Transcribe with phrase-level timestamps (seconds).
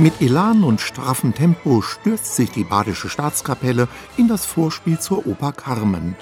[0.00, 5.50] Mit Elan und straffem Tempo stürzt sich die Badische Staatskapelle in das Vorspiel zur Oper
[5.50, 6.14] Carmen.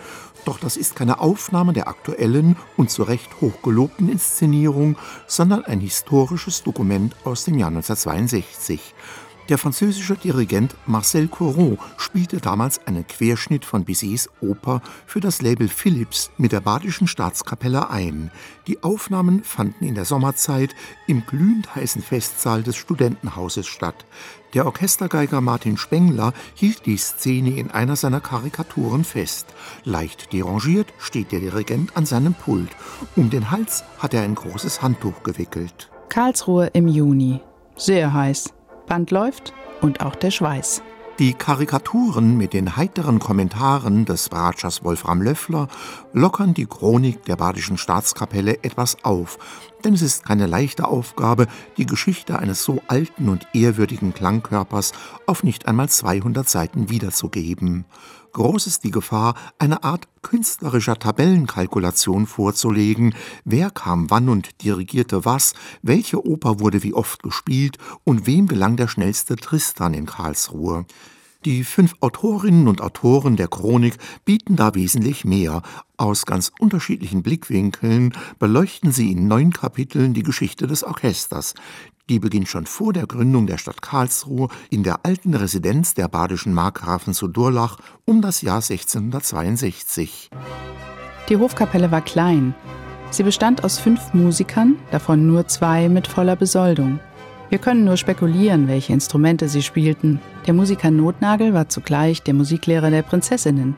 [0.46, 6.62] Doch das ist keine Aufnahme der aktuellen und zu Recht hochgelobten Inszenierung, sondern ein historisches
[6.62, 8.94] Dokument aus dem Jahr 1962.
[9.48, 15.68] Der französische Dirigent Marcel Coron spielte damals einen Querschnitt von Bizets Oper für das Label
[15.68, 18.32] Philips mit der Badischen Staatskapelle ein.
[18.66, 20.74] Die Aufnahmen fanden in der Sommerzeit
[21.06, 24.04] im glühend heißen Festsaal des Studentenhauses statt.
[24.52, 29.46] Der Orchestergeiger Martin Spengler hielt die Szene in einer seiner Karikaturen fest.
[29.84, 32.70] Leicht derangiert steht der Dirigent an seinem Pult.
[33.14, 35.88] Um den Hals hat er ein großes Handtuch gewickelt.
[36.08, 37.40] Karlsruhe im Juni.
[37.76, 38.55] Sehr heiß.
[38.86, 40.82] Band läuft und auch der Schweiß.
[41.18, 45.68] Die Karikaturen mit den heiteren Kommentaren des Ratschers Wolfram Löffler
[46.12, 49.38] lockern die Chronik der Badischen Staatskapelle etwas auf,
[49.84, 51.46] denn es ist keine leichte Aufgabe,
[51.76, 54.92] die Geschichte eines so alten und ehrwürdigen Klangkörpers
[55.26, 57.84] auf nicht einmal 200 Seiten wiederzugeben.
[58.32, 65.54] Groß ist die Gefahr, eine Art künstlerischer Tabellenkalkulation vorzulegen, wer kam wann und dirigierte was,
[65.80, 70.84] welche Oper wurde wie oft gespielt und wem gelang der schnellste Tristan in Karlsruhe.
[71.46, 75.62] Die fünf Autorinnen und Autoren der Chronik bieten da wesentlich mehr.
[75.96, 81.54] Aus ganz unterschiedlichen Blickwinkeln beleuchten sie in neun Kapiteln die Geschichte des Orchesters.
[82.08, 86.52] Die beginnt schon vor der Gründung der Stadt Karlsruhe in der alten Residenz der badischen
[86.52, 90.30] Markgrafen zu Durlach um das Jahr 1662.
[91.28, 92.56] Die Hofkapelle war klein.
[93.10, 96.98] Sie bestand aus fünf Musikern, davon nur zwei mit voller Besoldung.
[97.48, 100.20] Wir können nur spekulieren, welche Instrumente sie spielten.
[100.46, 103.76] Der Musiker Notnagel war zugleich der Musiklehrer der Prinzessinnen.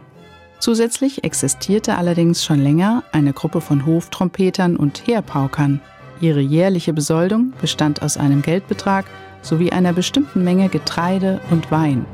[0.59, 5.81] Zusätzlich existierte allerdings schon länger eine Gruppe von Hoftrompetern und Heerpaukern.
[6.21, 9.05] Ihre jährliche Besoldung bestand aus einem Geldbetrag
[9.43, 12.07] sowie einer bestimmten Menge Getreide und Wein.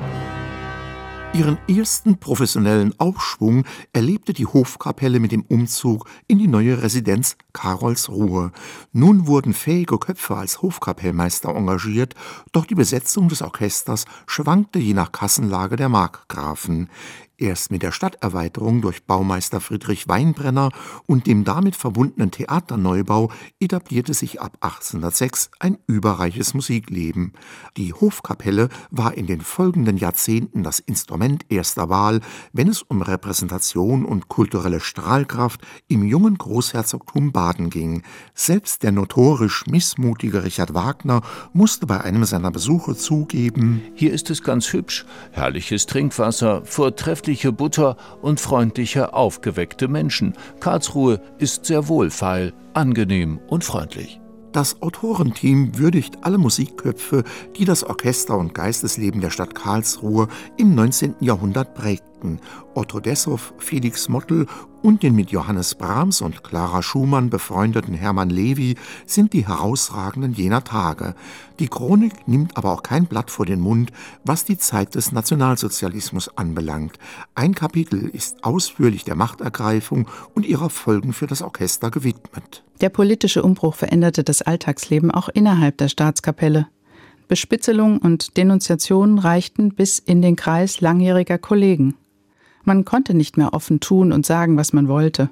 [1.35, 8.53] Ihren ersten professionellen Aufschwung erlebte die Hofkapelle mit dem Umzug in die neue Residenz Karolsruhe.
[8.93, 12.15] Nun wurden fähige Köpfe als Hofkapellmeister engagiert,
[12.53, 16.89] doch die Besetzung des Orchesters schwankte je nach Kassenlage der Markgrafen.
[17.37, 20.71] Erst mit der Stadterweiterung durch Baumeister Friedrich Weinbrenner
[21.07, 27.33] und dem damit verbundenen Theaterneubau etablierte sich ab 1806 ein überreiches Musikleben.
[27.77, 32.21] Die Hofkapelle war in den folgenden Jahrzehnten das Instrument erster Wahl,
[32.53, 38.05] wenn es um Repräsentation und kulturelle Strahlkraft im jungen Großherzogtum Baden ging.
[38.35, 41.23] Selbst der notorisch missmutige Richard Wagner
[41.53, 47.53] musste bei einem seiner Besuche zugeben: Hier ist es ganz hübsch, herrliches Trinkwasser, vortrefflich köstliche
[47.53, 50.35] Butter und freundliche, aufgeweckte Menschen.
[50.61, 54.21] Karlsruhe ist sehr wohlfeil, angenehm und freundlich.
[54.53, 57.25] Das Autorenteam würdigt alle Musikköpfe,
[57.57, 61.15] die das Orchester- und Geistesleben der Stadt Karlsruhe im 19.
[61.21, 62.41] Jahrhundert prägten.
[62.75, 64.45] Otto Dessow, Felix Mottl
[64.85, 70.63] und den mit Johannes Brahms und Clara Schumann befreundeten Hermann Levi sind die herausragenden jener
[70.63, 71.15] Tage.
[71.59, 73.93] Die Chronik nimmt aber auch kein Blatt vor den Mund,
[74.25, 76.99] was die Zeit des Nationalsozialismus anbelangt.
[77.35, 82.63] Ein Kapitel ist ausführlich der Machtergreifung und ihrer Folgen für das Orchester gewidmet.
[82.83, 86.69] Der politische Umbruch veränderte das Alltagsleben auch innerhalb der Staatskapelle.
[87.27, 91.95] Bespitzelung und Denunziation reichten bis in den Kreis langjähriger Kollegen.
[92.65, 95.31] Man konnte nicht mehr offen tun und sagen, was man wollte.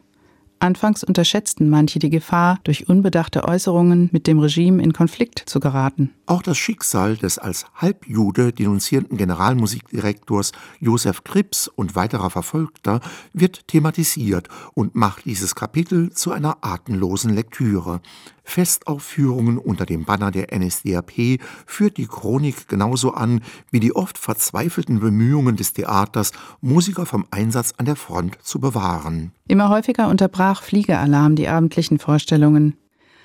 [0.62, 6.10] Anfangs unterschätzten manche die Gefahr, durch unbedachte Äußerungen mit dem Regime in Konflikt zu geraten.
[6.26, 13.00] Auch das Schicksal des als Halbjude denunzierten Generalmusikdirektors Josef Krips und weiterer Verfolgter
[13.32, 18.00] wird thematisiert und macht dieses Kapitel zu einer atemlosen Lektüre.
[18.44, 25.00] Festaufführungen unter dem Banner der NSDAP führt die Chronik genauso an wie die oft verzweifelten
[25.00, 29.32] Bemühungen des Theaters, Musiker vom Einsatz an der Front zu bewahren.
[29.48, 32.76] Immer häufiger unterbrach Fliegealarm die abendlichen Vorstellungen.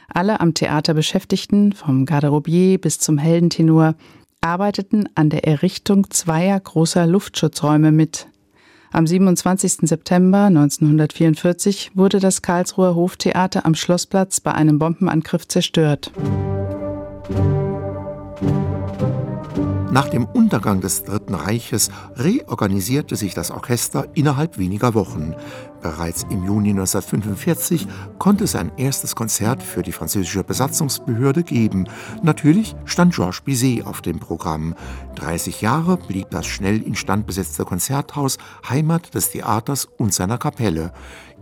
[0.08, 3.96] Alle am Theater Beschäftigten, vom Garderobier bis zum Heldentenor,
[4.42, 8.28] arbeiteten an der Errichtung zweier großer Luftschutzräume mit.
[8.92, 9.88] Am 27.
[9.88, 16.12] September 1944 wurde das Karlsruher Hoftheater am Schlossplatz bei einem Bombenangriff zerstört.
[19.98, 25.34] Nach dem Untergang des Dritten Reiches reorganisierte sich das Orchester innerhalb weniger Wochen.
[25.82, 27.88] Bereits im Juni 1945
[28.20, 31.88] konnte es ein erstes Konzert für die französische Besatzungsbehörde geben.
[32.22, 34.76] Natürlich stand Georges Bizet auf dem Programm.
[35.16, 38.38] 30 Jahre blieb das schnell instand besetzte Konzerthaus
[38.70, 40.94] Heimat des Theaters und seiner Kapelle.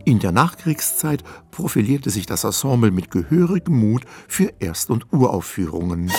[0.06, 6.10] In der Nachkriegszeit profilierte sich das Ensemble mit gehörigem Mut für Erst- und Uraufführungen.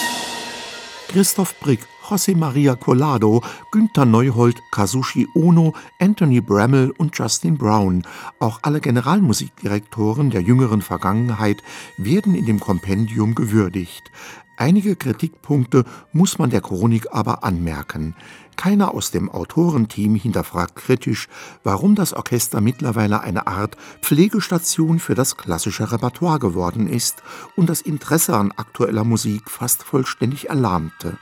[1.08, 8.02] Christoph Brick, José Maria Collado, Günther Neuhold, Kazushi Ono, Anthony Bramall und Justin Brown.
[8.38, 11.62] Auch alle Generalmusikdirektoren der jüngeren Vergangenheit
[11.96, 14.10] werden in dem Kompendium gewürdigt.
[14.58, 18.14] Einige Kritikpunkte muss man der Chronik aber anmerken.
[18.56, 21.28] Keiner aus dem Autorenteam hinterfragt kritisch,
[21.62, 27.22] warum das Orchester mittlerweile eine Art Pflegestation für das klassische Repertoire geworden ist
[27.54, 31.18] und das Interesse an aktueller Musik fast vollständig erlahmte.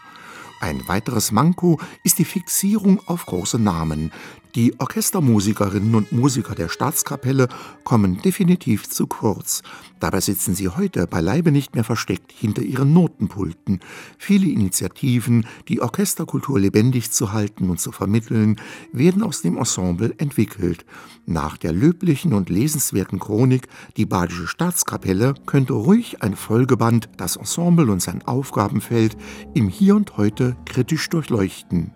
[0.60, 4.12] Ein weiteres Manko ist die Fixierung auf große Namen.
[4.54, 7.48] Die Orchestermusikerinnen und Musiker der Staatskapelle
[7.82, 9.62] kommen definitiv zu kurz.
[9.98, 13.80] Dabei sitzen sie heute beileibe nicht mehr versteckt hinter ihren Notenpulten.
[14.16, 18.60] Viele Initiativen, die Orchesterkultur lebendig zu halten und zu vermitteln,
[18.92, 20.86] werden aus dem Ensemble entwickelt.
[21.26, 23.66] Nach der löblichen und lesenswerten Chronik
[23.96, 29.16] Die Badische Staatskapelle könnte ruhig ein Folgeband das Ensemble und sein Aufgabenfeld
[29.52, 31.90] im Hier und Heute kritisch durchleuchten.